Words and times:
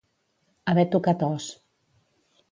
Haver 0.71 0.85
tocat 0.95 1.21
os. 1.27 1.45